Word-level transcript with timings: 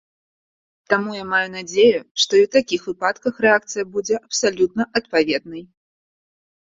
Таму 0.93 1.09
я 1.17 1.25
маю 1.33 1.49
надзею, 1.55 1.99
што 2.23 2.31
і 2.39 2.41
ў 2.45 2.49
такіх 2.55 2.81
выпадках 2.89 3.35
рэакцыя 3.49 3.83
будзе 3.99 4.15
абсалютна 4.25 4.83
адпаведнай. 5.01 5.63